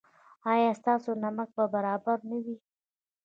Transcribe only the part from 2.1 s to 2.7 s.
نه وي؟